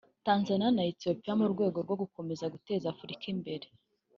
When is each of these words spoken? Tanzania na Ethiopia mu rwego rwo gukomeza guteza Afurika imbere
Tanzania 0.25 0.69
na 0.75 0.83
Ethiopia 0.91 1.33
mu 1.39 1.45
rwego 1.53 1.77
rwo 1.85 1.95
gukomeza 2.01 2.45
guteza 2.53 2.85
Afurika 2.93 3.25
imbere 3.33 3.65